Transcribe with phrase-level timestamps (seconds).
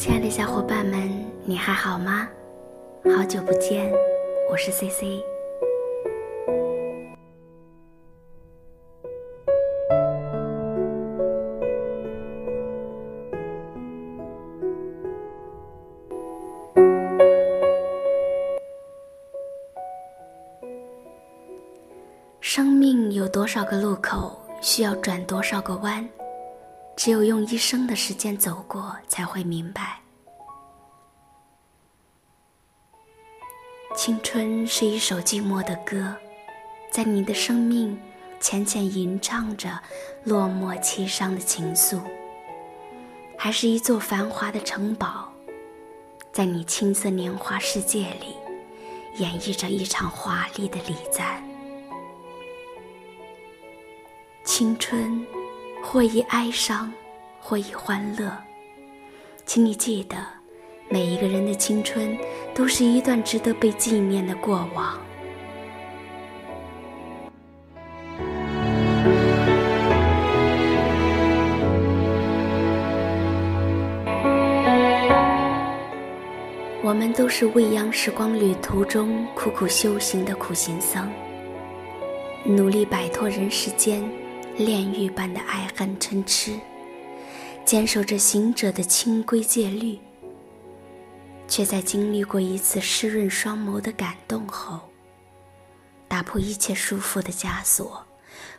[0.00, 1.10] 亲爱的小伙伴们，
[1.44, 2.26] 你还好吗？
[3.14, 3.92] 好久不见，
[4.50, 5.22] 我是 C C。
[22.40, 26.08] 生命有多少个路口，需要转多少个弯？
[27.00, 30.02] 只有用一生的时间走过，才会明白。
[33.96, 36.14] 青春是一首寂寞的歌，
[36.92, 37.98] 在你的生命
[38.38, 39.80] 浅浅吟唱着
[40.24, 42.02] 落寞凄伤的情愫；
[43.34, 45.32] 还是一座繁华的城堡，
[46.30, 48.36] 在你青涩年华世界里
[49.16, 51.42] 演绎着一场华丽的礼赞。
[54.44, 55.26] 青春。
[55.82, 56.92] 或以哀伤，
[57.40, 58.32] 或以欢乐，
[59.44, 60.16] 请你记得，
[60.88, 62.16] 每一个人的青春
[62.54, 64.98] 都是一段值得被纪念的过往。
[76.82, 81.08] 我们都是未央时光旅途中苦苦修行的苦行僧，
[82.44, 84.02] 努力摆脱人世间。
[84.60, 86.52] 炼狱般的爱恨嗔痴，
[87.64, 89.98] 坚守着行者的清规戒律，
[91.48, 94.78] 却在经历过一次湿润双眸的感动后，
[96.06, 98.04] 打破一切束缚的枷锁，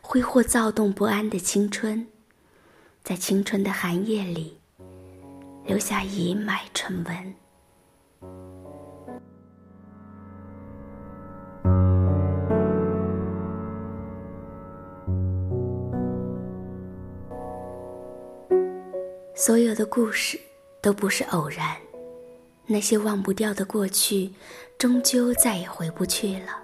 [0.00, 2.06] 挥霍躁动不安的青春，
[3.04, 4.58] 在青春的寒夜里，
[5.66, 7.34] 留下一脉沉纹。
[19.40, 20.38] 所有的故事
[20.82, 21.74] 都不是偶然，
[22.66, 24.30] 那些忘不掉的过去，
[24.76, 26.62] 终究再也回不去了。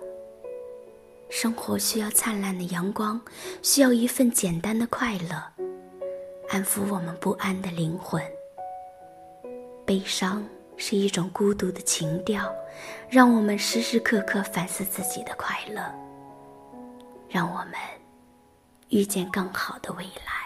[1.31, 3.19] 生活需要灿烂的阳光，
[3.63, 5.43] 需要一份简单的快乐，
[6.51, 8.23] 安抚我们不安的灵魂。
[9.87, 12.55] 悲伤是一种孤独的情调，
[13.09, 15.83] 让我们时时刻刻反思自己的快乐，
[17.27, 17.73] 让我们
[18.91, 20.46] 遇见更好的未来。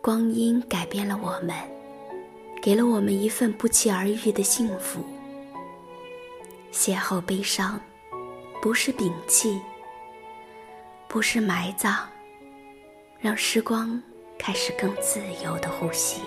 [0.00, 1.54] 光阴改变了我们，
[2.62, 5.04] 给了我们一份不期而遇的幸福。
[6.72, 7.78] 邂逅悲伤，
[8.62, 9.60] 不是摒弃，
[11.08, 12.06] 不是埋葬，
[13.20, 14.02] 让时光
[14.38, 16.22] 开始更自由的呼吸。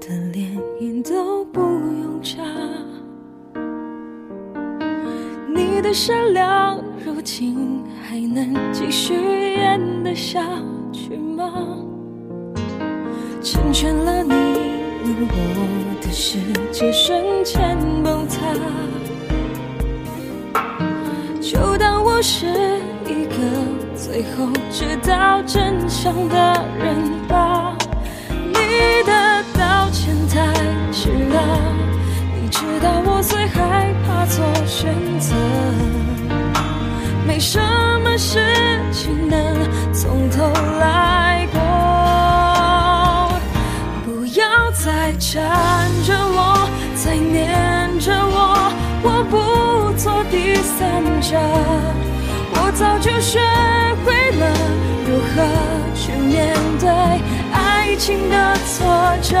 [0.00, 2.42] 的连演都不用查。
[5.54, 9.14] 你的善良，如今还能继续
[9.54, 10.42] 演得下
[10.92, 11.52] 去吗？
[13.42, 16.38] 成全了你，让我的世
[16.72, 18.36] 界瞬间崩塌。
[21.40, 22.46] 就当我是
[23.06, 23.34] 一个。
[23.96, 26.96] 最后知道真相的人
[45.34, 45.42] 缠
[46.06, 48.70] 着我，再黏着我，
[49.02, 51.36] 我不做第三者，
[52.54, 53.40] 我早就学
[54.04, 54.46] 会了。
[55.04, 55.42] 如何
[55.96, 56.88] 去面对
[57.52, 58.86] 爱情的挫
[59.22, 59.34] 折？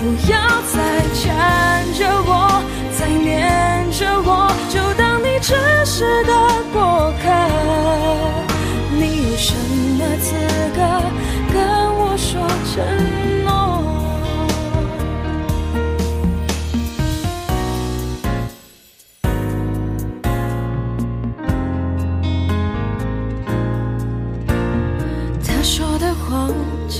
[0.00, 0.40] 不要
[0.72, 0.80] 再
[1.12, 2.64] 缠着我，
[2.98, 5.52] 再黏着我，就当你只
[5.84, 6.32] 是个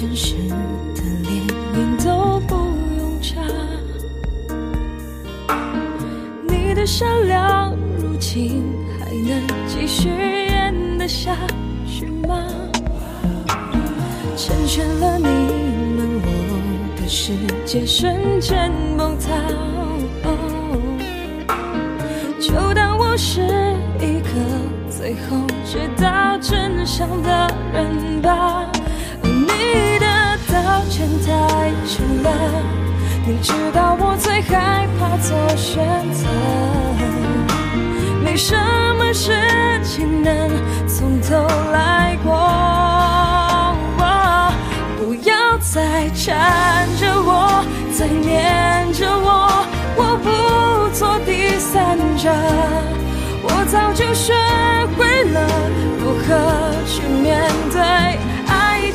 [0.00, 0.37] 现实
[0.95, 2.55] 的脸，连都不
[2.99, 3.41] 用查。
[6.47, 8.62] 你的善良如今
[9.00, 11.37] 还能继续演得下
[11.85, 12.47] 去吗？
[14.37, 17.33] 成全了你们，我的世
[17.67, 19.33] 界瞬间崩塌。
[22.41, 23.41] 就当我是
[23.99, 24.31] 一个
[24.89, 28.58] 最后知道真相的人吧。
[30.79, 32.31] 你的道歉太迟了，
[33.27, 36.27] 你知道我最害怕做选择。
[38.25, 38.55] 没什
[38.97, 39.33] 么事
[39.83, 40.49] 情能
[40.87, 41.37] 从头
[41.73, 42.29] 来过。
[44.99, 49.67] 不要再缠着我，再黏着我，
[49.97, 52.31] 我不做第三者。
[53.43, 54.33] 我早就学
[54.97, 55.49] 会了
[55.99, 56.29] 如何
[56.87, 57.79] 去面对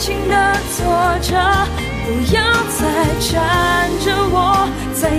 [0.03, 0.35] 情的
[0.75, 0.83] 挫
[1.21, 1.31] 折。
[2.05, 2.43] 不要
[2.77, 2.81] 再
[3.21, 5.09] 缠着我，再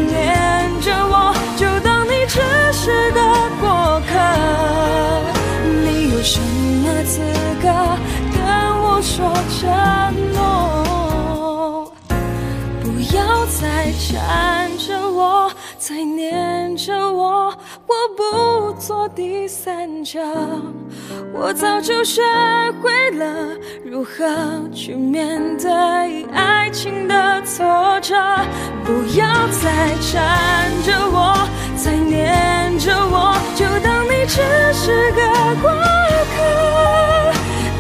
[13.99, 17.53] 缠着我，再黏着我，
[17.87, 20.21] 我不做第三者。
[21.33, 22.23] 我早就学
[22.81, 24.25] 会了如何
[24.73, 25.71] 去面对
[26.33, 27.65] 爱情的挫
[28.01, 28.15] 折。
[28.85, 34.41] 不要再缠着我，再黏着我，就当你只
[34.73, 35.23] 是个
[35.63, 35.71] 过
[36.35, 37.33] 客。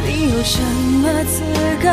[0.07, 1.43] 你有什么资
[1.83, 1.89] 格